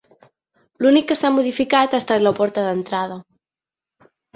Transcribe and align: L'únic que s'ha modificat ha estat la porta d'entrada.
L'únic 0.85 1.07
que 1.11 1.19
s'ha 1.21 1.31
modificat 1.37 1.95
ha 1.95 2.03
estat 2.05 2.27
la 2.27 2.35
porta 2.43 2.67
d'entrada. 2.71 3.23